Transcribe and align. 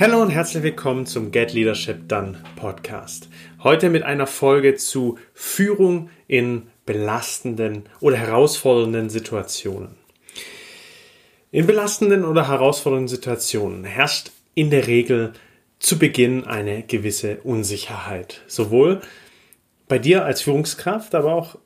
Hallo 0.00 0.22
und 0.22 0.30
herzlich 0.30 0.62
willkommen 0.62 1.06
zum 1.06 1.32
Get 1.32 1.52
Leadership 1.54 2.08
Done 2.08 2.40
Podcast. 2.54 3.28
Heute 3.64 3.90
mit 3.90 4.04
einer 4.04 4.28
Folge 4.28 4.76
zu 4.76 5.18
Führung 5.34 6.08
in 6.28 6.68
belastenden 6.86 7.82
oder 7.98 8.16
herausfordernden 8.16 9.10
Situationen. 9.10 9.96
In 11.50 11.66
belastenden 11.66 12.24
oder 12.24 12.46
herausfordernden 12.46 13.08
Situationen 13.08 13.82
herrscht 13.82 14.30
in 14.54 14.70
der 14.70 14.86
Regel 14.86 15.32
zu 15.80 15.98
Beginn 15.98 16.44
eine 16.44 16.84
gewisse 16.84 17.38
Unsicherheit. 17.38 18.42
Sowohl 18.46 19.00
bei 19.88 19.98
dir 19.98 20.24
als 20.24 20.42
Führungskraft, 20.42 21.16
aber 21.16 21.32
auch 21.32 21.58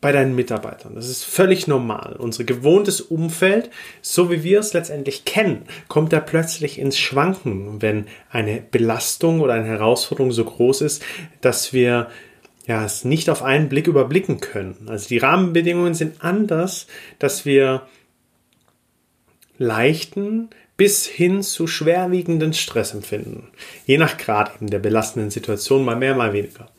bei 0.00 0.12
deinen 0.12 0.34
Mitarbeitern. 0.34 0.94
Das 0.94 1.08
ist 1.08 1.24
völlig 1.24 1.66
normal. 1.66 2.16
Unser 2.18 2.44
gewohntes 2.44 3.00
Umfeld, 3.00 3.70
so 4.00 4.30
wie 4.30 4.42
wir 4.42 4.60
es 4.60 4.72
letztendlich 4.72 5.24
kennen, 5.24 5.62
kommt 5.88 6.12
da 6.12 6.20
plötzlich 6.20 6.78
ins 6.78 6.98
Schwanken, 6.98 7.82
wenn 7.82 8.06
eine 8.30 8.62
Belastung 8.70 9.40
oder 9.40 9.54
eine 9.54 9.66
Herausforderung 9.66 10.32
so 10.32 10.44
groß 10.44 10.80
ist, 10.80 11.02
dass 11.42 11.72
wir 11.72 12.08
ja, 12.66 12.84
es 12.84 13.04
nicht 13.04 13.28
auf 13.28 13.42
einen 13.42 13.68
Blick 13.68 13.88
überblicken 13.88 14.40
können. 14.40 14.86
Also 14.86 15.08
die 15.08 15.18
Rahmenbedingungen 15.18 15.94
sind 15.94 16.22
anders, 16.22 16.86
dass 17.18 17.44
wir 17.44 17.82
leichten 19.58 20.48
bis 20.76 21.04
hin 21.04 21.42
zu 21.42 21.66
schwerwiegenden 21.66 22.54
Stress 22.54 22.94
empfinden. 22.94 23.48
Je 23.86 23.98
nach 23.98 24.16
Grad 24.16 24.56
eben 24.56 24.70
der 24.70 24.78
belastenden 24.78 25.30
Situation, 25.30 25.84
mal 25.84 25.96
mehr, 25.96 26.14
mal 26.14 26.32
weniger. 26.32 26.70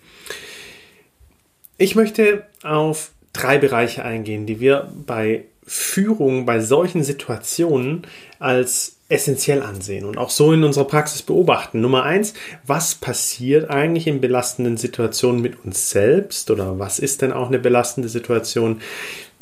Ich 1.82 1.96
möchte 1.96 2.44
auf 2.62 3.10
drei 3.34 3.58
Bereiche 3.58 4.06
eingehen, 4.06 4.46
die 4.46 4.60
wir 4.60 4.92
bei 5.08 5.46
Führung, 5.66 6.46
bei 6.46 6.60
solchen 6.60 7.04
Situationen 7.04 8.04
als 8.38 8.98
essentiell 9.10 9.64
ansehen 9.64 10.06
und 10.06 10.20
auch 10.20 10.30
so 10.30 10.54
in 10.54 10.64
unserer 10.64 10.86
Praxis 10.86 11.24
beobachten. 11.24 11.82
Nummer 11.82 12.04
eins, 12.04 12.36
was 12.68 12.94
passiert 12.94 13.72
eigentlich 13.72 14.06
in 14.06 14.22
belastenden 14.22 14.78
Situationen 14.78 15.42
mit 15.42 15.66
uns 15.66 15.90
selbst 15.90 16.52
oder 16.52 16.78
was 16.78 17.00
ist 17.00 17.24
denn 17.24 17.34
auch 17.34 17.48
eine 17.48 17.58
belastende 17.58 18.10
Situation? 18.10 18.80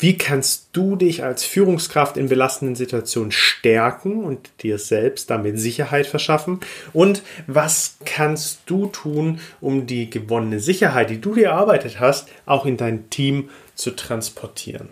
Wie 0.00 0.16
kannst 0.16 0.70
du 0.72 0.96
dich 0.96 1.22
als 1.22 1.44
Führungskraft 1.44 2.16
in 2.16 2.28
belastenden 2.28 2.74
Situationen 2.74 3.32
stärken 3.32 4.24
und 4.24 4.50
dir 4.62 4.78
selbst 4.78 5.28
damit 5.28 5.60
Sicherheit 5.60 6.06
verschaffen? 6.06 6.60
Und 6.92 7.22
was 7.46 7.98
kannst 8.06 8.60
du 8.66 8.86
tun, 8.86 9.40
um 9.60 9.86
die 9.86 10.08
gewonnene 10.08 10.58
Sicherheit, 10.58 11.10
die 11.10 11.20
du 11.20 11.34
dir 11.34 11.48
erarbeitet 11.48 12.00
hast, 12.00 12.28
auch 12.46 12.64
in 12.64 12.78
dein 12.78 13.10
Team 13.10 13.50
zu 13.74 13.90
transportieren? 13.90 14.88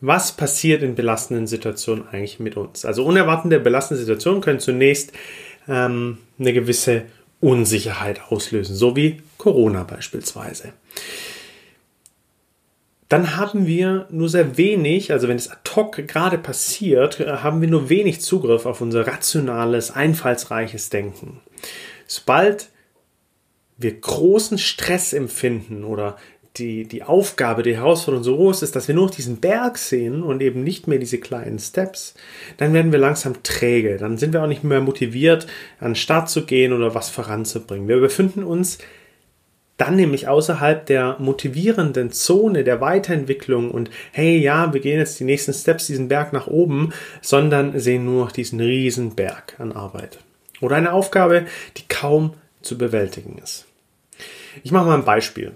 was 0.00 0.32
passiert 0.32 0.82
in 0.82 0.94
belastenden 0.94 1.46
Situationen 1.46 2.06
eigentlich 2.08 2.38
mit 2.38 2.56
uns? 2.56 2.84
Also 2.84 3.04
unerwartete 3.04 3.60
belastende 3.60 4.00
Situationen 4.00 4.40
können 4.40 4.60
zunächst 4.60 5.12
ähm, 5.68 6.18
eine 6.38 6.52
gewisse 6.52 7.02
Unsicherheit 7.40 8.20
auslösen, 8.30 8.76
so 8.76 8.96
wie 8.96 9.22
Corona 9.38 9.84
beispielsweise. 9.84 10.72
Dann 13.08 13.36
haben 13.36 13.66
wir 13.66 14.06
nur 14.10 14.28
sehr 14.28 14.56
wenig, 14.56 15.12
also 15.12 15.28
wenn 15.28 15.36
es 15.36 15.48
ad 15.48 15.70
hoc 15.76 16.06
gerade 16.08 16.38
passiert, 16.38 17.20
haben 17.20 17.60
wir 17.60 17.68
nur 17.68 17.88
wenig 17.88 18.20
Zugriff 18.20 18.66
auf 18.66 18.80
unser 18.80 19.06
rationales, 19.06 19.92
einfallsreiches 19.92 20.90
Denken. 20.90 21.40
Sobald 22.06 22.68
wir 23.76 24.00
großen 24.00 24.58
Stress 24.58 25.12
empfinden 25.12 25.84
oder 25.84 26.16
die, 26.58 26.88
die 26.88 27.02
Aufgabe, 27.02 27.62
die 27.62 27.76
Herausforderung 27.76 28.24
so 28.24 28.36
groß 28.36 28.62
ist, 28.62 28.74
dass 28.74 28.88
wir 28.88 28.94
nur 28.94 29.06
noch 29.06 29.14
diesen 29.14 29.38
Berg 29.38 29.78
sehen 29.78 30.22
und 30.22 30.40
eben 30.42 30.64
nicht 30.64 30.88
mehr 30.88 30.98
diese 30.98 31.18
kleinen 31.18 31.58
Steps, 31.58 32.14
dann 32.56 32.72
werden 32.72 32.92
wir 32.92 32.98
langsam 32.98 33.42
träge. 33.42 33.98
Dann 33.98 34.16
sind 34.16 34.32
wir 34.32 34.42
auch 34.42 34.48
nicht 34.48 34.64
mehr 34.64 34.80
motiviert, 34.80 35.46
an 35.80 35.90
den 35.90 35.96
Start 35.96 36.30
zu 36.30 36.46
gehen 36.46 36.72
oder 36.72 36.94
was 36.94 37.10
voranzubringen. 37.10 37.88
Wir 37.88 38.00
befinden 38.00 38.42
uns 38.42 38.78
dann 39.76 39.96
nämlich 39.96 40.28
außerhalb 40.28 40.86
der 40.86 41.16
motivierenden 41.18 42.10
Zone 42.10 42.64
der 42.64 42.80
Weiterentwicklung 42.80 43.70
und 43.70 43.90
hey, 44.12 44.38
ja, 44.38 44.72
wir 44.72 44.80
gehen 44.80 44.98
jetzt 44.98 45.20
die 45.20 45.24
nächsten 45.24 45.52
Steps 45.52 45.86
diesen 45.86 46.08
Berg 46.08 46.32
nach 46.32 46.46
oben, 46.46 46.92
sondern 47.20 47.78
sehen 47.78 48.04
nur 48.04 48.24
noch 48.24 48.32
diesen 48.32 48.60
riesen 48.60 49.14
Berg 49.14 49.54
an 49.58 49.72
Arbeit. 49.72 50.18
Oder 50.60 50.76
eine 50.76 50.92
Aufgabe, 50.92 51.46
die 51.76 51.84
kaum 51.88 52.32
zu 52.62 52.78
bewältigen 52.78 53.38
ist. 53.42 53.66
Ich 54.62 54.72
mache 54.72 54.86
mal 54.86 54.98
ein 54.98 55.04
Beispiel. 55.04 55.52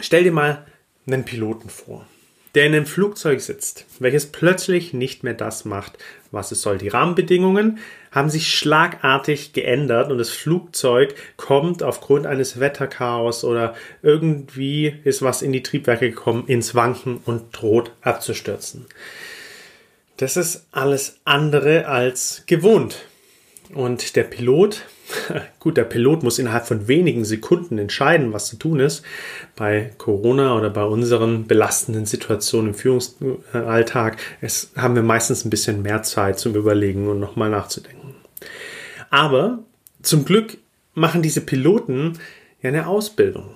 Stell 0.00 0.22
dir 0.22 0.32
mal 0.32 0.64
einen 1.06 1.24
Piloten 1.24 1.68
vor, 1.68 2.06
der 2.56 2.66
in 2.66 2.74
einem 2.74 2.86
Flugzeug 2.86 3.42
sitzt, 3.42 3.84
welches 3.98 4.26
plötzlich 4.32 4.94
nicht 4.94 5.22
mehr 5.22 5.34
das 5.34 5.66
macht, 5.66 5.98
was 6.30 6.52
es 6.52 6.62
soll. 6.62 6.78
Die 6.78 6.88
Rahmenbedingungen 6.88 7.78
haben 8.10 8.30
sich 8.30 8.48
schlagartig 8.48 9.52
geändert 9.52 10.10
und 10.10 10.16
das 10.16 10.30
Flugzeug 10.30 11.14
kommt 11.36 11.82
aufgrund 11.82 12.24
eines 12.24 12.58
Wetterchaos 12.58 13.44
oder 13.44 13.74
irgendwie 14.02 14.94
ist 15.04 15.20
was 15.20 15.42
in 15.42 15.52
die 15.52 15.62
Triebwerke 15.62 16.08
gekommen, 16.08 16.44
ins 16.46 16.74
Wanken 16.74 17.20
und 17.26 17.42
droht 17.52 17.92
abzustürzen. 18.00 18.86
Das 20.16 20.38
ist 20.38 20.66
alles 20.72 21.18
andere 21.24 21.86
als 21.88 22.44
gewohnt. 22.46 23.04
Und 23.74 24.16
der 24.16 24.24
Pilot 24.24 24.86
Gut, 25.60 25.76
der 25.76 25.84
Pilot 25.84 26.22
muss 26.22 26.38
innerhalb 26.38 26.66
von 26.66 26.88
wenigen 26.88 27.24
Sekunden 27.24 27.78
entscheiden, 27.78 28.32
was 28.32 28.46
zu 28.46 28.56
tun 28.56 28.80
ist. 28.80 29.02
Bei 29.54 29.92
Corona 29.98 30.56
oder 30.56 30.70
bei 30.70 30.84
unseren 30.84 31.46
belastenden 31.46 32.06
Situationen 32.06 32.68
im 32.68 32.74
Führungsalltag 32.74 34.18
es, 34.40 34.72
haben 34.76 34.94
wir 34.94 35.02
meistens 35.02 35.44
ein 35.44 35.50
bisschen 35.50 35.82
mehr 35.82 36.02
Zeit 36.02 36.38
zum 36.38 36.54
Überlegen 36.54 37.08
und 37.08 37.20
nochmal 37.20 37.50
nachzudenken. 37.50 38.14
Aber 39.10 39.60
zum 40.02 40.24
Glück 40.24 40.58
machen 40.94 41.22
diese 41.22 41.40
Piloten 41.40 42.14
ja 42.62 42.68
eine 42.68 42.86
Ausbildung, 42.86 43.50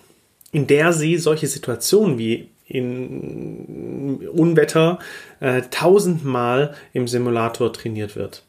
in 0.52 0.66
der 0.66 0.92
sie 0.92 1.16
solche 1.16 1.46
Situationen 1.46 2.18
wie 2.18 2.48
in 2.66 4.28
Unwetter 4.32 5.00
äh, 5.40 5.62
tausendmal 5.72 6.74
im 6.92 7.08
Simulator 7.08 7.72
trainiert 7.72 8.14
wird. 8.14 8.44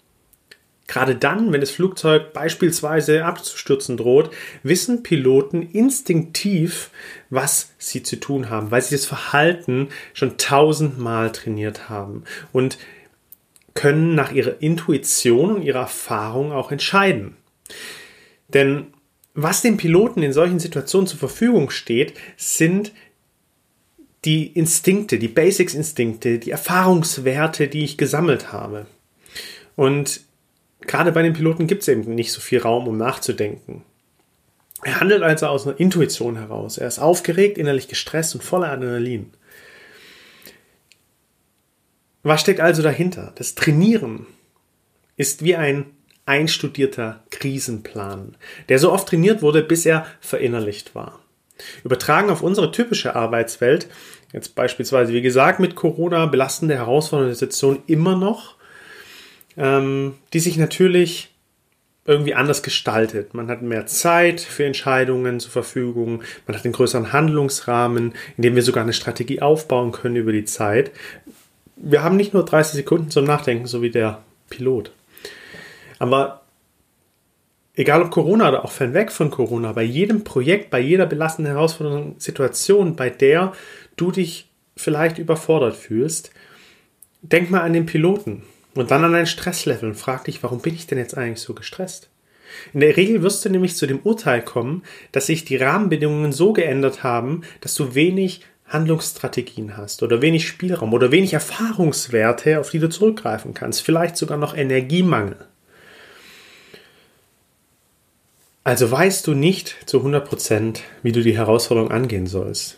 Gerade 0.92 1.16
dann, 1.16 1.54
wenn 1.54 1.62
das 1.62 1.72
Flugzeug 1.72 2.34
beispielsweise 2.34 3.24
abzustürzen 3.24 3.96
droht, 3.96 4.30
wissen 4.62 5.04
Piloten 5.04 5.62
instinktiv, 5.62 6.92
was 7.30 7.72
sie 7.78 8.04
zu 8.04 8.20
tun 8.20 8.50
haben, 8.50 8.72
weil 8.72 8.82
sie 8.82 8.96
das 8.96 9.06
Verhalten 9.06 9.88
schon 10.14 10.36
tausendmal 10.38 11.32
trainiert 11.32 11.88
haben 11.88 12.26
und 12.52 12.78
können 13.74 14.16
nach 14.16 14.34
ihrer 14.34 14.62
Intuition 14.62 15.56
und 15.56 15.62
ihrer 15.62 15.80
Erfahrung 15.80 16.52
auch 16.52 16.74
entscheiden. 16.74 17.38
Denn 18.50 18.88
was 19.34 19.62
den 19.62 19.78
Piloten 19.78 20.22
in 20.24 20.34
solchen 20.34 20.60
Situationen 20.60 21.08
zur 21.08 21.20
Verfügung 21.20 21.70
steht, 21.70 22.16
sind 22.36 22.92
die 24.26 24.48
Instinkte, 24.48 25.20
die 25.20 25.30
Basics-Instinkte, 25.30 26.38
die 26.38 26.52
Erfahrungswerte, 26.52 27.70
die 27.70 27.86
ich 27.86 27.98
gesammelt 27.98 28.52
habe. 28.52 28.88
Und 29.78 30.30
gerade 30.82 31.12
bei 31.12 31.22
den 31.22 31.34
Piloten 31.34 31.68
gibt 31.68 31.82
es 31.82 31.88
eben 31.88 32.16
nicht 32.16 32.32
so 32.32 32.42
viel 32.42 32.60
Raum, 32.60 32.88
um 32.88 32.98
nachzudenken. 32.98 33.84
Er 34.84 35.00
handelt 35.00 35.22
also 35.22 35.48
aus 35.48 35.68
einer 35.68 35.80
Intuition 35.80 36.38
heraus. 36.38 36.78
Er 36.78 36.88
ist 36.88 37.00
aufgeregt, 37.00 37.58
innerlich 37.58 37.88
gestresst 37.88 38.34
und 38.34 38.44
voller 38.44 38.72
Adrenalin. 38.72 39.32
Was 42.24 42.42
steckt 42.42 42.60
also 42.60 42.82
dahinter? 42.82 43.32
Das 43.36 43.56
Trainieren 43.56 44.28
ist 45.18 45.44
wie 45.44 45.56
ein 45.56 45.86
einstudierter 46.26 47.24
Krisenplan, 47.30 48.38
der 48.70 48.80
so 48.80 48.92
oft 48.92 49.08
trainiert 49.08 49.42
wurde, 49.42 49.64
bis 49.64 49.86
er 49.86 50.06
verinnerlicht 50.20 50.96
war. 50.96 51.20
Übertragen 51.84 52.30
auf 52.30 52.42
unsere 52.42 52.72
typische 52.72 53.16
Arbeitswelt, 53.16 53.88
jetzt 54.34 54.56
beispielsweise 54.56 55.14
wie 55.14 55.22
gesagt 55.22 55.60
mit 55.60 55.76
Corona, 55.76 56.26
belastende, 56.26 56.76
herausfordernde 56.76 57.36
Situationen 57.36 57.84
immer 57.88 58.16
noch, 58.16 58.56
ähm, 59.58 60.16
die 60.34 60.40
sich 60.40 60.58
natürlich 60.58 61.30
irgendwie 62.06 62.34
anders 62.34 62.64
gestaltet. 62.64 63.34
Man 63.34 63.48
hat 63.48 63.62
mehr 63.62 63.86
Zeit 63.86 64.42
für 64.42 64.66
Entscheidungen 64.66 65.40
zur 65.40 65.52
Verfügung, 65.52 66.24
man 66.48 66.58
hat 66.58 66.66
einen 66.66 66.74
größeren 66.74 67.14
Handlungsrahmen, 67.14 68.14
in 68.38 68.42
dem 68.42 68.56
wir 68.56 68.64
sogar 68.64 68.84
eine 68.84 68.94
Strategie 68.94 69.42
aufbauen 69.42 69.92
können 69.92 70.16
über 70.16 70.32
die 70.32 70.46
Zeit. 70.46 70.92
Wir 71.76 72.04
haben 72.04 72.18
nicht 72.18 72.34
nur 72.34 72.44
30 72.44 72.76
Sekunden 72.76 73.12
zum 73.12 73.26
Nachdenken, 73.26 73.68
so 73.68 73.82
wie 73.82 73.92
der 73.92 74.24
Pilot. 74.50 74.92
Aber 76.00 76.42
egal 77.76 78.02
ob 78.02 78.12
Corona 78.12 78.50
oder 78.50 78.66
auch 78.66 78.72
fernweg 78.72 79.12
von 79.12 79.30
Corona, 79.30 79.72
bei 79.72 79.84
jedem 79.84 80.24
Projekt, 80.24 80.70
bei 80.72 80.80
jeder 80.80 81.06
belastenden, 81.06 81.54
herausfordernden 81.54 82.20
Situation, 82.20 82.96
bei 82.96 83.10
der 83.10 83.54
du 83.96 84.12
dich 84.12 84.50
vielleicht 84.76 85.20
überfordert 85.20 85.76
fühlst, 85.76 86.32
denk 87.22 87.52
mal 87.52 87.62
an 87.62 87.74
den 87.74 87.86
Piloten. 87.86 88.44
Und 88.74 88.92
dann 88.92 89.04
an 89.04 89.14
dein 89.14 89.28
Stresslevel 89.28 89.90
und 89.90 89.96
frag 89.96 90.26
dich, 90.26 90.42
warum 90.44 90.60
bin 90.60 90.76
ich 90.76 90.88
denn 90.88 90.98
jetzt 90.98 91.18
eigentlich 91.18 91.42
so 91.42 91.54
gestresst? 91.54 92.10
In 92.74 92.80
der 92.80 92.96
Regel 92.98 93.22
wirst 93.22 93.44
du 93.44 93.50
nämlich 93.50 93.76
zu 93.76 93.88
dem 93.88 94.00
Urteil 94.00 94.42
kommen, 94.42 94.84
dass 95.12 95.28
sich 95.28 95.46
die 95.46 95.58
Rahmenbedingungen 95.58 96.32
so 96.32 96.54
geändert 96.54 97.04
haben, 97.04 97.42
dass 97.62 97.76
du 97.76 97.96
wenig 97.96 98.42
Handlungsstrategien 98.68 99.76
hast 99.76 100.04
oder 100.04 100.22
wenig 100.22 100.48
Spielraum 100.48 100.94
oder 100.94 101.12
wenig 101.12 101.34
Erfahrungswerte, 101.34 102.60
auf 102.60 102.70
die 102.70 102.80
du 102.80 102.90
zurückgreifen 102.90 103.54
kannst, 103.54 103.82
vielleicht 103.82 104.16
sogar 104.16 104.38
noch 104.38 104.56
Energiemangel. 104.56 105.38
Also 108.64 108.90
weißt 108.90 109.26
du 109.28 109.34
nicht 109.34 109.76
zu 109.90 110.00
100%, 110.00 110.80
wie 111.04 111.12
du 111.12 111.22
die 111.22 111.36
Herausforderung 111.36 111.92
angehen 111.92 112.28
sollst. 112.28 112.78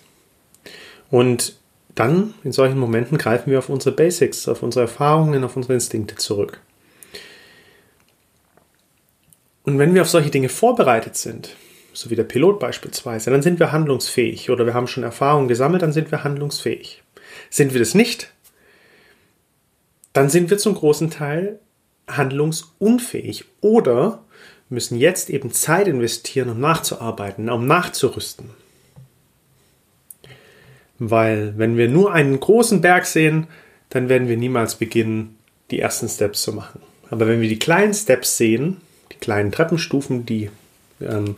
Und 1.12 1.58
dann, 1.96 2.34
in 2.44 2.52
solchen 2.52 2.80
Momenten, 2.80 3.18
greifen 3.18 3.52
wir 3.52 3.60
auf 3.60 3.70
unsere 3.70 3.96
Basics, 3.96 4.48
auf 4.48 4.64
unsere 4.64 4.84
Erfahrungen, 4.84 5.44
auf 5.44 5.56
unsere 5.56 5.74
Instinkte 5.74 6.16
zurück. 6.16 6.60
Und 9.64 9.80
wenn 9.80 9.94
wir 9.94 10.02
auf 10.02 10.10
solche 10.10 10.30
Dinge 10.30 10.50
vorbereitet 10.50 11.16
sind, 11.16 11.56
so 11.94 12.10
wie 12.10 12.16
der 12.16 12.24
Pilot 12.24 12.60
beispielsweise, 12.60 13.30
dann 13.30 13.42
sind 13.42 13.60
wir 13.60 13.72
handlungsfähig 13.72 14.50
oder 14.50 14.66
wir 14.66 14.74
haben 14.74 14.88
schon 14.88 15.04
Erfahrungen 15.04 15.48
gesammelt, 15.48 15.84
dann 15.84 15.94
sind 15.94 16.12
wir 16.12 16.24
handlungsfähig. 16.24 17.04
Sind 17.50 17.74
wir 17.74 17.80
das 17.80 17.94
nicht, 17.94 18.34
dann 20.12 20.30
sind 20.30 20.50
wir 20.50 20.58
zum 20.58 20.76
großen 20.76 21.10
Teil 21.10 21.60
handlungsunfähig 22.08 23.46
oder 23.62 24.24
müssen 24.70 24.98
jetzt 24.98 25.30
eben 25.30 25.52
Zeit 25.52 25.88
investieren, 25.88 26.50
um 26.50 26.60
nachzuarbeiten, 26.60 27.50
um 27.50 27.66
nachzurüsten. 27.66 28.50
Weil 31.00 31.54
wenn 31.58 31.78
wir 31.78 31.88
nur 31.88 32.14
einen 32.14 32.40
großen 32.40 32.82
Berg 32.82 33.06
sehen, 33.06 33.48
dann 33.90 34.10
werden 34.10 34.28
wir 34.28 34.38
niemals 34.38 34.76
beginnen, 34.76 35.38
die 35.72 35.80
ersten 35.80 36.08
Steps 36.08 36.44
zu 36.44 36.54
machen. 36.54 36.82
Aber 37.10 37.28
wenn 37.28 37.42
wir 37.42 37.50
die 37.50 37.60
kleinen 37.60 37.94
Steps 37.94 38.38
sehen, 38.38 38.82
die 39.12 39.18
kleinen 39.18 39.52
Treppenstufen, 39.52 40.26
die 40.26 40.50
ähm, 41.02 41.36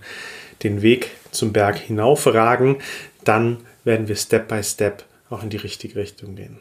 den 0.64 0.82
Weg 0.82 1.12
zum 1.32 1.54
Berg 1.54 1.78
hinaufragen, 1.78 2.78
dann 3.24 3.58
werden 3.84 4.08
wir 4.08 4.16
Step 4.16 4.48
by 4.48 4.64
Step 4.64 5.04
auch 5.30 5.44
in 5.44 5.50
die 5.50 5.58
richtige 5.58 5.96
Richtung 5.96 6.36
gehen. 6.36 6.60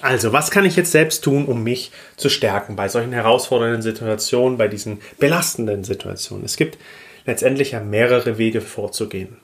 Also, 0.00 0.32
was 0.32 0.50
kann 0.50 0.64
ich 0.64 0.76
jetzt 0.76 0.92
selbst 0.92 1.22
tun, 1.22 1.46
um 1.46 1.62
mich 1.62 1.92
zu 2.16 2.28
stärken 2.28 2.76
bei 2.76 2.88
solchen 2.88 3.12
herausfordernden 3.12 3.80
Situationen, 3.80 4.58
bei 4.58 4.68
diesen 4.68 5.00
belastenden 5.18 5.84
Situationen? 5.84 6.44
Es 6.44 6.56
gibt 6.56 6.78
letztendlich 7.26 7.70
ja 7.70 7.80
mehrere 7.80 8.36
Wege 8.36 8.60
vorzugehen. 8.60 9.36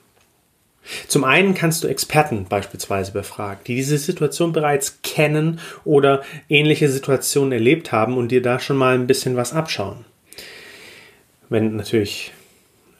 Zum 1.07 1.23
einen 1.23 1.53
kannst 1.53 1.83
du 1.83 1.87
Experten 1.87 2.45
beispielsweise 2.45 3.11
befragen, 3.11 3.61
die 3.67 3.75
diese 3.75 3.97
Situation 3.97 4.51
bereits 4.51 5.01
kennen 5.03 5.59
oder 5.83 6.23
ähnliche 6.49 6.89
Situationen 6.89 7.51
erlebt 7.51 7.91
haben 7.91 8.17
und 8.17 8.29
dir 8.29 8.41
da 8.41 8.59
schon 8.59 8.77
mal 8.77 8.95
ein 8.95 9.07
bisschen 9.07 9.35
was 9.35 9.53
abschauen. 9.53 10.05
Wenn 11.49 11.75
natürlich 11.75 12.31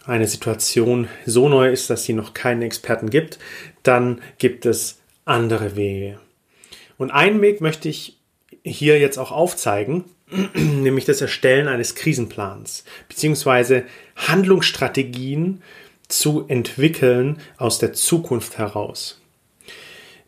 eine 0.05 0.27
Situation 0.27 1.07
so 1.25 1.49
neu 1.49 1.71
ist, 1.71 1.89
dass 1.89 2.03
sie 2.03 2.13
noch 2.13 2.33
keinen 2.33 2.61
Experten 2.61 3.09
gibt, 3.09 3.39
dann 3.83 4.21
gibt 4.37 4.65
es 4.65 4.99
andere 5.25 5.75
Wege. 5.75 6.19
Und 6.97 7.11
einen 7.11 7.41
Weg 7.41 7.61
möchte 7.61 7.89
ich 7.89 8.17
hier 8.63 8.99
jetzt 8.99 9.17
auch 9.17 9.31
aufzeigen, 9.31 10.05
nämlich 10.53 11.05
das 11.05 11.21
Erstellen 11.21 11.67
eines 11.67 11.95
Krisenplans 11.95 12.83
beziehungsweise 13.09 13.83
Handlungsstrategien 14.15 15.61
zu 16.11 16.45
entwickeln 16.47 17.39
aus 17.57 17.79
der 17.79 17.93
Zukunft 17.93 18.57
heraus. 18.57 19.21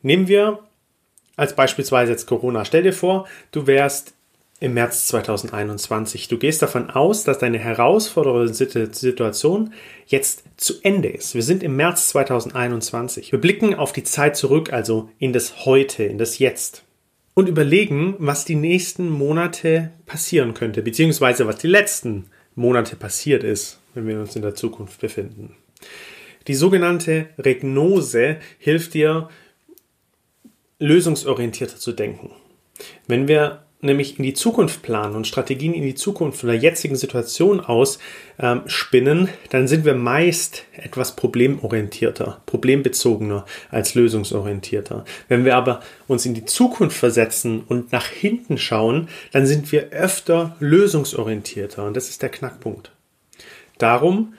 Nehmen 0.02 0.28
wir 0.28 0.60
als 1.36 1.56
beispielsweise 1.56 2.12
jetzt 2.12 2.28
Corona. 2.28 2.66
Stell 2.66 2.84
dir 2.84 2.94
vor, 2.94 3.28
du 3.52 3.68
wärst 3.68 4.14
im 4.60 4.76
März 4.76 5.08
2021. 5.08 6.30
Du 6.30 6.38
gehst 6.38 6.62
davon 6.62 6.90
aus, 6.90 7.24
dass 7.24 7.38
deine 7.38 7.60
herausfordernde 7.60 8.54
Situation 8.54 9.74
jetzt 10.06 10.44
zu 10.56 10.76
Ende 10.84 11.10
ist. 11.10 11.36
Wir 11.36 11.44
sind 11.44 11.64
im 11.64 11.76
März 11.76 12.10
2021. 12.10 13.32
Wir 13.32 13.42
blicken 13.42 13.76
auf 13.76 13.92
die 13.92 14.04
Zeit 14.04 14.38
zurück, 14.38 14.72
also 14.72 15.10
in 15.20 15.34
das 15.34 15.66
Heute, 15.66 16.04
in 16.04 16.18
das 16.18 16.40
Jetzt. 16.40 16.84
Und 17.34 17.50
überlegen, 17.50 18.16
was 18.20 18.46
die 18.46 18.56
nächsten 18.56 19.10
Monate 19.10 19.92
passieren 20.06 20.54
könnte, 20.54 20.82
beziehungsweise 20.82 21.48
was 21.48 21.58
die 21.58 21.68
letzten 21.68 22.28
Monate 22.56 22.96
passiert 22.96 23.44
ist, 23.44 23.80
wenn 23.96 24.08
wir 24.08 24.20
uns 24.20 24.36
in 24.36 24.44
der 24.44 24.56
Zukunft 24.56 25.02
befinden. 25.02 25.56
Die 26.48 26.56
sogenannte 26.56 27.28
Regnose 27.38 28.38
hilft 28.58 28.94
dir, 28.94 29.30
lösungsorientierter 30.80 31.78
zu 31.78 31.94
denken. 31.94 32.32
Wenn 33.08 33.28
wir 33.28 33.64
nämlich 33.84 34.18
in 34.18 34.24
die 34.24 34.34
Zukunft 34.34 34.82
planen 34.82 35.16
und 35.16 35.28
Strategien 35.28 35.74
in 35.74 35.84
die 35.84 35.96
Zukunft 35.96 36.40
von 36.40 36.50
der 36.50 36.58
jetzigen 36.58 36.96
Situation 36.96 37.60
aus 37.60 38.00
ähm, 38.40 38.62
spinnen, 38.66 39.30
dann 39.50 39.68
sind 39.68 39.86
wir 39.86 39.94
meist 39.94 40.64
etwas 40.74 41.16
problemorientierter, 41.16 42.42
problembezogener 42.46 43.46
als 43.70 43.94
lösungsorientierter. 43.94 45.06
Wenn 45.28 45.46
wir 45.46 45.56
aber 45.56 45.82
uns 46.08 46.26
in 46.26 46.34
die 46.34 46.46
Zukunft 46.46 46.98
versetzen 46.98 47.64
und 47.68 47.92
nach 47.92 48.08
hinten 48.08 48.58
schauen, 48.58 49.10
dann 49.32 49.46
sind 49.46 49.72
wir 49.72 49.90
öfter 49.92 50.56
lösungsorientierter 50.60 51.86
und 51.86 51.96
das 51.96 52.10
ist 52.10 52.22
der 52.22 52.30
Knackpunkt. 52.30 52.92
Darum 53.78 54.34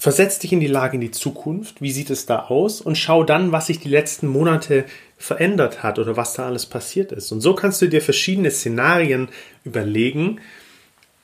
Versetz 0.00 0.38
dich 0.38 0.50
in 0.50 0.60
die 0.60 0.66
Lage 0.66 0.94
in 0.94 1.02
die 1.02 1.10
Zukunft. 1.10 1.82
Wie 1.82 1.92
sieht 1.92 2.08
es 2.08 2.24
da 2.24 2.46
aus? 2.46 2.80
Und 2.80 2.96
schau 2.96 3.22
dann, 3.22 3.52
was 3.52 3.66
sich 3.66 3.80
die 3.80 3.90
letzten 3.90 4.28
Monate 4.28 4.86
verändert 5.18 5.82
hat 5.82 5.98
oder 5.98 6.16
was 6.16 6.32
da 6.32 6.46
alles 6.46 6.64
passiert 6.64 7.12
ist. 7.12 7.30
Und 7.32 7.42
so 7.42 7.54
kannst 7.54 7.82
du 7.82 7.86
dir 7.86 8.00
verschiedene 8.00 8.50
Szenarien 8.50 9.28
überlegen 9.62 10.40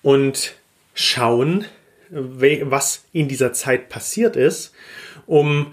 und 0.03 0.57
schauen, 0.93 1.65
was 2.11 3.05
in 3.15 3.29
dieser 3.29 3.55
Zeit 3.55 3.89
passiert 3.89 4.37
ist, 4.37 4.75
um 5.25 5.73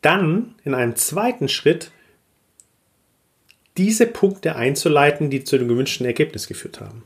dann 0.00 0.54
in 0.64 0.74
einem 0.74 0.94
zweiten 0.94 1.48
Schritt 1.48 1.90
diese 3.76 4.06
Punkte 4.06 4.54
einzuleiten, 4.54 5.30
die 5.30 5.42
zu 5.42 5.58
dem 5.58 5.66
gewünschten 5.66 6.06
Ergebnis 6.06 6.46
geführt 6.46 6.80
haben. 6.80 7.02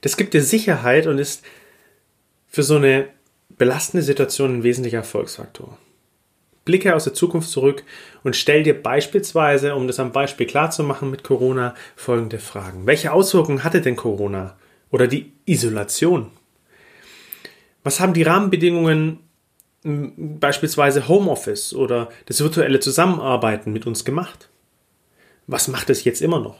Das 0.00 0.16
gibt 0.16 0.32
dir 0.32 0.42
Sicherheit 0.42 1.06
und 1.06 1.18
ist 1.18 1.44
für 2.56 2.62
so 2.62 2.76
eine 2.76 3.08
belastende 3.50 4.02
Situation 4.02 4.54
ein 4.54 4.62
wesentlicher 4.62 4.96
Erfolgsfaktor. 4.96 5.76
Blicke 6.64 6.96
aus 6.96 7.04
der 7.04 7.12
Zukunft 7.12 7.50
zurück 7.50 7.84
und 8.24 8.34
stell 8.34 8.62
dir 8.62 8.82
beispielsweise, 8.82 9.74
um 9.74 9.86
das 9.86 10.00
am 10.00 10.10
Beispiel 10.10 10.46
klar 10.46 10.70
zu 10.70 10.82
machen 10.82 11.10
mit 11.10 11.22
Corona, 11.22 11.74
folgende 11.96 12.38
Fragen. 12.38 12.86
Welche 12.86 13.12
Auswirkungen 13.12 13.62
hatte 13.62 13.82
denn 13.82 13.94
Corona 13.94 14.56
oder 14.90 15.06
die 15.06 15.32
Isolation? 15.44 16.30
Was 17.84 18.00
haben 18.00 18.14
die 18.14 18.22
Rahmenbedingungen 18.22 19.18
beispielsweise 19.82 21.08
Homeoffice 21.08 21.74
oder 21.74 22.08
das 22.24 22.40
virtuelle 22.40 22.80
Zusammenarbeiten 22.80 23.70
mit 23.70 23.86
uns 23.86 24.06
gemacht? 24.06 24.48
Was 25.46 25.68
macht 25.68 25.90
es 25.90 26.04
jetzt 26.04 26.22
immer 26.22 26.40
noch? 26.40 26.56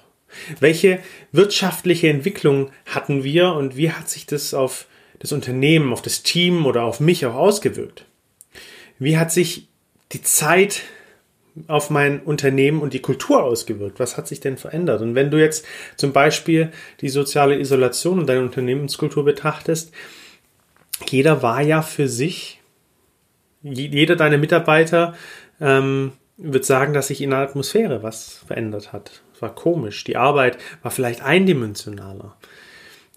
Welche 0.60 0.98
wirtschaftliche 1.32 2.10
Entwicklung 2.10 2.70
hatten 2.84 3.24
wir 3.24 3.54
und 3.54 3.78
wie 3.78 3.92
hat 3.92 4.10
sich 4.10 4.26
das 4.26 4.52
auf 4.52 4.86
das 5.18 5.32
Unternehmen, 5.32 5.92
auf 5.92 6.02
das 6.02 6.22
Team 6.22 6.66
oder 6.66 6.84
auf 6.84 7.00
mich 7.00 7.26
auch 7.26 7.34
ausgewirkt? 7.34 8.04
Wie 8.98 9.18
hat 9.18 9.32
sich 9.32 9.68
die 10.12 10.22
Zeit 10.22 10.82
auf 11.68 11.90
mein 11.90 12.20
Unternehmen 12.20 12.80
und 12.80 12.92
die 12.92 13.00
Kultur 13.00 13.42
ausgewirkt? 13.42 13.98
Was 13.98 14.16
hat 14.16 14.28
sich 14.28 14.40
denn 14.40 14.56
verändert? 14.56 15.00
Und 15.00 15.14
wenn 15.14 15.30
du 15.30 15.38
jetzt 15.38 15.64
zum 15.96 16.12
Beispiel 16.12 16.70
die 17.00 17.08
soziale 17.08 17.58
Isolation 17.58 18.18
und 18.18 18.28
deine 18.28 18.42
Unternehmenskultur 18.42 19.24
betrachtest, 19.24 19.92
jeder 21.08 21.42
war 21.42 21.62
ja 21.62 21.82
für 21.82 22.08
sich, 22.08 22.60
jeder 23.62 24.16
deiner 24.16 24.38
Mitarbeiter 24.38 25.14
ähm, 25.60 26.12
wird 26.36 26.64
sagen, 26.64 26.92
dass 26.92 27.08
sich 27.08 27.22
in 27.22 27.30
der 27.30 27.40
Atmosphäre 27.40 28.02
was 28.02 28.42
verändert 28.46 28.92
hat. 28.92 29.22
Es 29.34 29.42
war 29.42 29.54
komisch. 29.54 30.04
Die 30.04 30.16
Arbeit 30.16 30.58
war 30.82 30.90
vielleicht 30.90 31.22
eindimensionaler. 31.22 32.36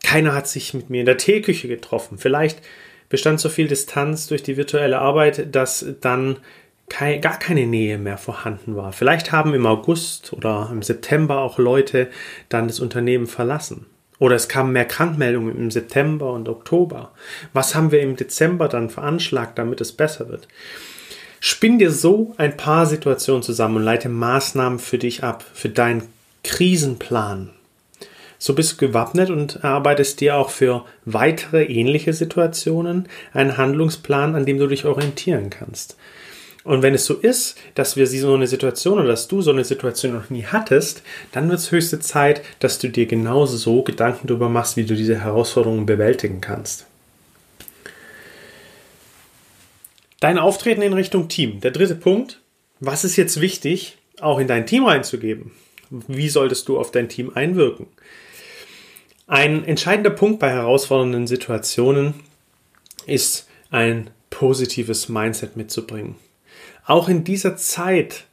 Keiner 0.03 0.33
hat 0.33 0.47
sich 0.47 0.73
mit 0.73 0.89
mir 0.89 1.01
in 1.01 1.05
der 1.05 1.17
Teeküche 1.17 1.67
getroffen. 1.67 2.17
Vielleicht 2.17 2.61
bestand 3.09 3.39
so 3.39 3.49
viel 3.49 3.67
Distanz 3.67 4.27
durch 4.27 4.43
die 4.43 4.57
virtuelle 4.57 4.99
Arbeit, 4.99 5.55
dass 5.55 5.85
dann 6.01 6.37
kein, 6.89 7.21
gar 7.21 7.37
keine 7.37 7.67
Nähe 7.67 7.97
mehr 7.97 8.17
vorhanden 8.17 8.75
war. 8.75 8.91
Vielleicht 8.91 9.31
haben 9.31 9.53
im 9.53 9.65
August 9.65 10.33
oder 10.33 10.69
im 10.71 10.81
September 10.81 11.39
auch 11.39 11.57
Leute 11.57 12.09
dann 12.49 12.67
das 12.67 12.79
Unternehmen 12.79 13.27
verlassen. 13.27 13.85
Oder 14.17 14.35
es 14.35 14.49
kamen 14.49 14.73
mehr 14.73 14.85
Krankmeldungen 14.85 15.55
im 15.55 15.71
September 15.71 16.33
und 16.33 16.49
Oktober. 16.49 17.11
Was 17.53 17.73
haben 17.73 17.91
wir 17.91 18.01
im 18.01 18.17
Dezember 18.17 18.67
dann 18.67 18.89
veranschlagt, 18.89 19.57
damit 19.57 19.79
es 19.79 19.93
besser 19.93 20.27
wird? 20.27 20.47
Spinn 21.39 21.79
dir 21.79 21.91
so 21.91 22.33
ein 22.37 22.57
paar 22.57 22.85
Situationen 22.85 23.43
zusammen 23.43 23.77
und 23.77 23.83
leite 23.83 24.09
Maßnahmen 24.09 24.77
für 24.77 24.97
dich 24.97 25.23
ab, 25.23 25.45
für 25.53 25.69
deinen 25.69 26.03
Krisenplan, 26.43 27.51
so 28.39 28.55
bist 28.55 28.71
du 28.71 28.87
gewappnet 28.87 29.29
und 29.29 29.57
erarbeitest 29.57 30.21
dir 30.21 30.37
auch 30.37 30.49
für 30.49 30.85
weitere 31.05 31.65
ähnliche 31.65 32.13
Situationen 32.13 33.07
einen 33.33 33.57
Handlungsplan, 33.57 34.33
an 34.33 34.45
dem 34.45 34.57
du 34.57 34.67
dich 34.67 34.85
orientieren 34.85 35.49
kannst. 35.49 35.97
Und 36.63 36.81
wenn 36.81 36.93
es 36.93 37.05
so 37.05 37.15
ist, 37.15 37.57
dass 37.75 37.95
wir 37.95 38.07
so 38.07 38.33
eine 38.33 38.47
Situation 38.47 38.99
oder 38.99 39.07
dass 39.07 39.27
du 39.27 39.41
so 39.41 39.51
eine 39.51 39.63
Situation 39.63 40.13
noch 40.13 40.29
nie 40.29 40.43
hattest, 40.43 41.03
dann 41.31 41.49
wird 41.49 41.59
es 41.59 41.71
höchste 41.71 41.99
Zeit, 41.99 42.41
dass 42.59 42.79
du 42.79 42.89
dir 42.89 43.05
genauso 43.05 43.57
so 43.57 43.81
Gedanken 43.81 44.27
darüber 44.27 44.49
machst, 44.49 44.77
wie 44.77 44.85
du 44.85 44.95
diese 44.95 45.21
Herausforderungen 45.21 45.85
bewältigen 45.85 46.41
kannst. 46.41 46.85
Dein 50.19 50.37
Auftreten 50.37 50.81
in 50.81 50.93
Richtung 50.93 51.29
Team. 51.29 51.61
Der 51.61 51.71
dritte 51.71 51.95
Punkt. 51.95 52.41
Was 52.81 53.03
ist 53.03 53.15
jetzt 53.15 53.41
wichtig, 53.41 53.97
auch 54.19 54.39
in 54.39 54.47
dein 54.47 54.65
Team 54.65 54.85
reinzugeben? 54.85 55.51
Wie 55.89 56.29
solltest 56.29 56.67
du 56.67 56.77
auf 56.77 56.91
dein 56.91 57.09
Team 57.09 57.31
einwirken? 57.33 57.87
Ein 59.29 59.63
entscheidender 59.63 60.09
Punkt 60.09 60.39
bei 60.39 60.49
herausfordernden 60.49 61.27
Situationen 61.27 62.15
ist 63.05 63.47
ein 63.69 64.09
positives 64.31 65.07
Mindset 65.07 65.55
mitzubringen. 65.55 66.15
Auch 66.83 67.09
in 67.09 67.23
dieser 67.23 67.55
Zeit, 67.55 68.25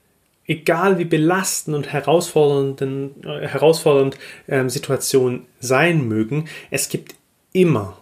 egal 0.46 0.98
wie 0.98 1.04
belastend 1.04 1.76
und 1.76 1.92
herausfordernd, 1.92 2.80
äh, 3.26 3.46
herausfordernd 3.46 4.16
äh, 4.46 4.66
Situationen 4.70 5.44
sein 5.60 6.08
mögen, 6.08 6.48
es 6.70 6.88
gibt 6.88 7.14
immer, 7.52 7.98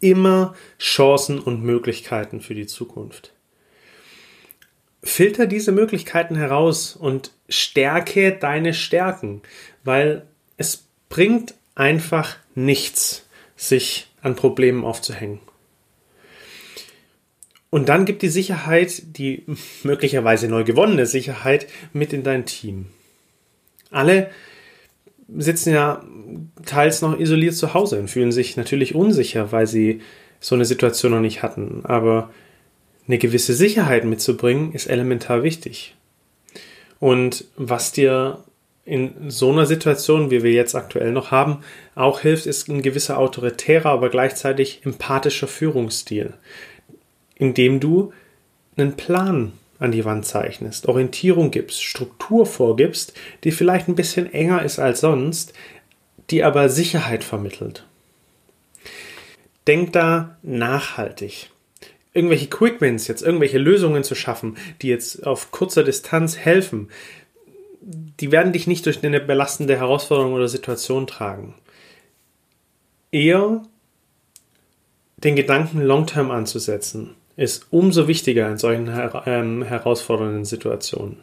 immer 0.00 0.56
Chancen 0.80 1.38
und 1.38 1.62
Möglichkeiten 1.62 2.40
für 2.40 2.56
die 2.56 2.66
Zukunft. 2.66 3.32
Filter 5.04 5.46
diese 5.46 5.70
Möglichkeiten 5.70 6.34
heraus 6.34 6.96
und 6.96 7.30
stärke 7.48 8.36
deine 8.36 8.74
Stärken, 8.74 9.42
weil 9.84 10.26
es 10.56 10.88
bringt 11.08 11.54
einfach 11.74 12.36
nichts, 12.54 13.26
sich 13.56 14.08
an 14.22 14.36
Problemen 14.36 14.84
aufzuhängen. 14.84 15.40
Und 17.70 17.88
dann 17.88 18.04
gibt 18.04 18.22
die 18.22 18.28
Sicherheit, 18.28 19.02
die 19.18 19.44
möglicherweise 19.82 20.48
neu 20.48 20.64
gewonnene 20.64 21.06
Sicherheit, 21.06 21.66
mit 21.92 22.12
in 22.12 22.22
dein 22.22 22.46
Team. 22.46 22.86
Alle 23.90 24.30
sitzen 25.28 25.72
ja 25.72 26.04
teils 26.64 27.02
noch 27.02 27.18
isoliert 27.18 27.54
zu 27.54 27.74
Hause 27.74 27.98
und 27.98 28.08
fühlen 28.08 28.32
sich 28.32 28.56
natürlich 28.56 28.94
unsicher, 28.94 29.52
weil 29.52 29.66
sie 29.66 30.02
so 30.40 30.54
eine 30.54 30.64
Situation 30.64 31.12
noch 31.12 31.20
nicht 31.20 31.42
hatten. 31.42 31.80
Aber 31.84 32.30
eine 33.06 33.18
gewisse 33.18 33.54
Sicherheit 33.54 34.04
mitzubringen, 34.04 34.72
ist 34.72 34.86
elementar 34.86 35.42
wichtig. 35.42 35.94
Und 37.00 37.44
was 37.56 37.92
dir 37.92 38.44
in 38.84 39.30
so 39.30 39.50
einer 39.50 39.66
Situation, 39.66 40.30
wie 40.30 40.42
wir 40.42 40.52
jetzt 40.52 40.74
aktuell 40.74 41.10
noch 41.12 41.30
haben, 41.30 41.64
auch 41.94 42.20
hilft, 42.20 42.46
ist 42.46 42.68
ein 42.68 42.82
gewisser 42.82 43.18
autoritärer, 43.18 43.90
aber 43.90 44.10
gleichzeitig 44.10 44.82
empathischer 44.84 45.48
Führungsstil, 45.48 46.34
indem 47.36 47.80
du 47.80 48.12
einen 48.76 48.96
Plan 48.96 49.52
an 49.78 49.92
die 49.92 50.04
Wand 50.04 50.26
zeichnest, 50.26 50.86
Orientierung 50.86 51.50
gibst, 51.50 51.82
Struktur 51.82 52.46
vorgibst, 52.46 53.14
die 53.42 53.52
vielleicht 53.52 53.88
ein 53.88 53.96
bisschen 53.96 54.32
enger 54.32 54.62
ist 54.62 54.78
als 54.78 55.00
sonst, 55.00 55.52
die 56.30 56.42
aber 56.42 56.68
Sicherheit 56.68 57.24
vermittelt. 57.24 57.86
Denk 59.66 59.92
da 59.92 60.36
nachhaltig. 60.42 61.50
Irgendwelche 62.12 62.48
Quick 62.48 62.80
Wins, 62.80 63.08
jetzt 63.08 63.22
irgendwelche 63.22 63.58
Lösungen 63.58 64.04
zu 64.04 64.14
schaffen, 64.14 64.56
die 64.82 64.88
jetzt 64.88 65.26
auf 65.26 65.50
kurzer 65.50 65.82
Distanz 65.82 66.36
helfen, 66.36 66.88
die 67.86 68.32
werden 68.32 68.52
dich 68.52 68.66
nicht 68.66 68.86
durch 68.86 69.04
eine 69.04 69.20
belastende 69.20 69.76
Herausforderung 69.76 70.32
oder 70.32 70.48
Situation 70.48 71.06
tragen. 71.06 71.54
Eher 73.10 73.62
den 75.18 75.36
Gedanken 75.36 75.82
long-term 75.82 76.30
anzusetzen, 76.30 77.14
ist 77.36 77.66
umso 77.70 78.08
wichtiger 78.08 78.48
in 78.50 78.58
solchen 78.58 78.92
her 78.92 79.22
ähm, 79.26 79.62
herausfordernden 79.62 80.44
Situationen. 80.44 81.18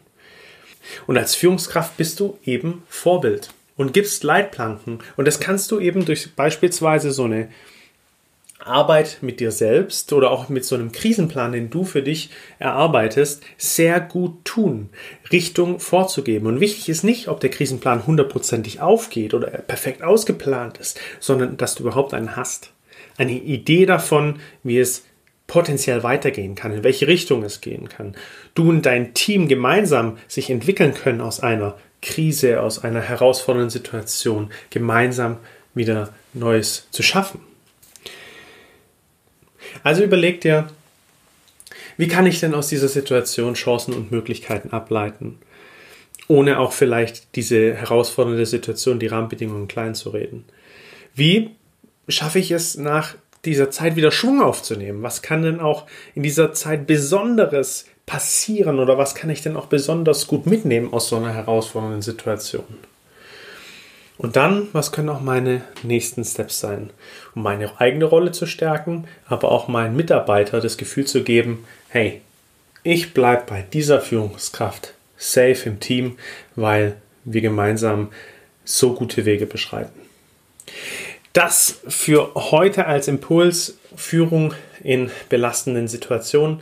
Und 1.06 1.16
als 1.16 1.34
Führungskraft 1.34 1.96
bist 1.96 2.18
du 2.20 2.38
eben 2.44 2.82
Vorbild 2.88 3.50
und 3.76 3.92
gibst 3.92 4.24
Leitplanken. 4.24 4.98
Und 5.16 5.26
das 5.26 5.40
kannst 5.40 5.70
du 5.70 5.80
eben 5.80 6.04
durch 6.04 6.34
beispielsweise 6.34 7.12
so 7.12 7.24
eine 7.24 7.48
Arbeit 8.66 9.18
mit 9.20 9.40
dir 9.40 9.50
selbst 9.50 10.12
oder 10.12 10.30
auch 10.30 10.48
mit 10.48 10.64
so 10.64 10.74
einem 10.74 10.92
Krisenplan, 10.92 11.52
den 11.52 11.70
du 11.70 11.84
für 11.84 12.02
dich 12.02 12.30
erarbeitest, 12.58 13.42
sehr 13.56 14.00
gut 14.00 14.44
tun, 14.44 14.90
Richtung 15.30 15.80
vorzugeben. 15.80 16.46
Und 16.46 16.60
wichtig 16.60 16.88
ist 16.88 17.04
nicht, 17.04 17.28
ob 17.28 17.40
der 17.40 17.50
Krisenplan 17.50 18.06
hundertprozentig 18.06 18.80
aufgeht 18.80 19.34
oder 19.34 19.48
perfekt 19.48 20.02
ausgeplant 20.02 20.78
ist, 20.78 21.00
sondern 21.20 21.56
dass 21.56 21.74
du 21.74 21.82
überhaupt 21.82 22.14
einen 22.14 22.36
hast. 22.36 22.72
Eine 23.18 23.32
Idee 23.32 23.86
davon, 23.86 24.40
wie 24.62 24.78
es 24.78 25.04
potenziell 25.46 26.02
weitergehen 26.02 26.54
kann, 26.54 26.72
in 26.72 26.84
welche 26.84 27.06
Richtung 27.06 27.42
es 27.42 27.60
gehen 27.60 27.88
kann. 27.88 28.16
Du 28.54 28.70
und 28.70 28.86
dein 28.86 29.12
Team 29.12 29.48
gemeinsam 29.48 30.16
sich 30.26 30.48
entwickeln 30.48 30.94
können 30.94 31.20
aus 31.20 31.40
einer 31.40 31.76
Krise, 32.00 32.62
aus 32.62 32.82
einer 32.82 33.00
herausfordernden 33.00 33.70
Situation, 33.70 34.50
gemeinsam 34.70 35.36
wieder 35.74 36.14
Neues 36.32 36.88
zu 36.90 37.02
schaffen. 37.02 37.51
Also 39.82 40.02
überleg 40.02 40.40
dir, 40.40 40.68
wie 41.96 42.08
kann 42.08 42.26
ich 42.26 42.40
denn 42.40 42.54
aus 42.54 42.68
dieser 42.68 42.88
Situation 42.88 43.54
Chancen 43.54 43.94
und 43.94 44.10
Möglichkeiten 44.10 44.70
ableiten, 44.70 45.38
ohne 46.28 46.58
auch 46.58 46.72
vielleicht 46.72 47.36
diese 47.36 47.74
herausfordernde 47.74 48.46
Situation, 48.46 48.98
die 48.98 49.06
Rahmenbedingungen 49.06 49.68
klein 49.68 49.94
zu 49.94 50.10
reden? 50.10 50.44
Wie 51.14 51.50
schaffe 52.08 52.38
ich 52.38 52.50
es 52.50 52.76
nach 52.76 53.14
dieser 53.44 53.70
Zeit 53.70 53.96
wieder 53.96 54.10
Schwung 54.10 54.40
aufzunehmen? 54.40 55.02
Was 55.02 55.22
kann 55.22 55.42
denn 55.42 55.60
auch 55.60 55.86
in 56.14 56.22
dieser 56.22 56.52
Zeit 56.52 56.86
Besonderes 56.86 57.86
passieren 58.06 58.78
oder 58.78 58.98
was 58.98 59.14
kann 59.14 59.30
ich 59.30 59.42
denn 59.42 59.56
auch 59.56 59.66
besonders 59.66 60.26
gut 60.26 60.46
mitnehmen 60.46 60.92
aus 60.92 61.08
so 61.08 61.16
einer 61.16 61.32
herausfordernden 61.32 62.02
Situation? 62.02 62.64
Und 64.22 64.36
dann, 64.36 64.68
was 64.72 64.92
können 64.92 65.08
auch 65.08 65.20
meine 65.20 65.62
nächsten 65.82 66.24
Steps 66.24 66.60
sein, 66.60 66.90
um 67.34 67.42
meine 67.42 67.80
eigene 67.80 68.04
Rolle 68.04 68.30
zu 68.30 68.46
stärken, 68.46 69.08
aber 69.26 69.50
auch 69.50 69.66
meinen 69.66 69.96
Mitarbeiter 69.96 70.60
das 70.60 70.76
Gefühl 70.76 71.06
zu 71.06 71.24
geben, 71.24 71.64
hey, 71.88 72.20
ich 72.84 73.14
bleibe 73.14 73.42
bei 73.48 73.62
dieser 73.62 74.00
Führungskraft 74.00 74.94
safe 75.16 75.68
im 75.68 75.80
Team, 75.80 76.18
weil 76.54 76.96
wir 77.24 77.40
gemeinsam 77.40 78.10
so 78.64 78.94
gute 78.94 79.24
Wege 79.24 79.46
beschreiten. 79.46 80.00
Das 81.32 81.80
für 81.88 82.32
heute 82.34 82.86
als 82.86 83.08
Impuls 83.08 83.76
Führung 83.96 84.54
in 84.84 85.10
belastenden 85.30 85.88
Situationen. 85.88 86.60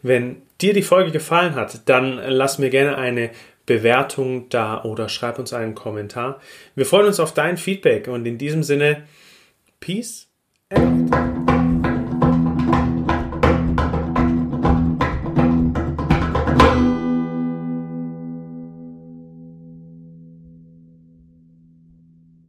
Wenn 0.00 0.40
dir 0.62 0.72
die 0.72 0.82
Folge 0.82 1.10
gefallen 1.10 1.56
hat, 1.56 1.80
dann 1.86 2.20
lass 2.26 2.58
mir 2.58 2.70
gerne 2.70 2.96
eine 2.96 3.30
Bewertung 3.66 4.48
da 4.48 4.82
oder 4.82 5.08
schreib 5.08 5.38
uns 5.38 5.52
einen 5.52 5.74
Kommentar. 5.74 6.40
Wir 6.74 6.86
freuen 6.86 7.06
uns 7.06 7.20
auf 7.20 7.34
dein 7.34 7.56
Feedback 7.56 8.08
und 8.08 8.26
in 8.26 8.38
diesem 8.38 8.62
Sinne, 8.62 9.04
Peace 9.80 10.28
and 10.70 11.41